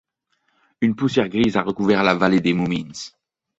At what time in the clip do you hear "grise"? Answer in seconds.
1.29-1.57